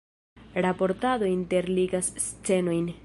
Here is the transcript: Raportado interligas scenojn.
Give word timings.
Raportado 0.55 1.27
interligas 1.27 2.11
scenojn. 2.41 2.95